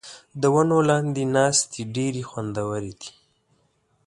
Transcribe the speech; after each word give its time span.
د 0.41 0.43
ونو 0.53 0.77
لاندې 0.89 1.23
ناستې 1.35 1.81
ډېرې 1.95 2.23
خوندورې 2.29 2.91
دي. 3.01 3.11